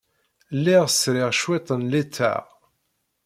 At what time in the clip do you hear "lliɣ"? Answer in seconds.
0.57-0.83